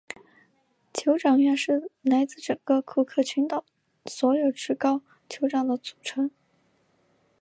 [0.93, 3.63] 酋长院是来自整个库克群岛
[4.07, 6.31] 所有至高酋长的组成。